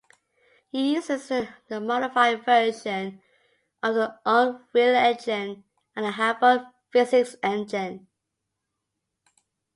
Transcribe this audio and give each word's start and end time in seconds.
It 0.73 0.79
uses 0.79 1.29
a 1.29 1.79
modified 1.79 2.43
version 2.43 3.21
of 3.83 3.93
the 3.93 4.19
Unreal 4.25 4.95
engine 4.95 5.63
and 5.95 6.05
the 6.07 6.09
Havok 6.09 6.73
physics 6.91 7.35
engine. 7.43 8.07